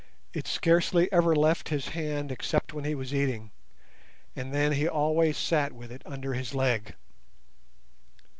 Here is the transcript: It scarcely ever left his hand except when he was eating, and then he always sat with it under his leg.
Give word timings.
It 0.33 0.47
scarcely 0.47 1.11
ever 1.13 1.35
left 1.35 1.69
his 1.69 1.89
hand 1.89 2.31
except 2.31 2.73
when 2.73 2.85
he 2.85 2.95
was 2.95 3.13
eating, 3.13 3.51
and 4.35 4.51
then 4.51 4.71
he 4.71 4.87
always 4.87 5.37
sat 5.37 5.73
with 5.73 5.91
it 5.91 6.01
under 6.07 6.33
his 6.33 6.55
leg. 6.55 6.95